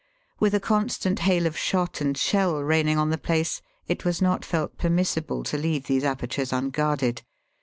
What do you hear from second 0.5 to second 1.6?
a constant hail of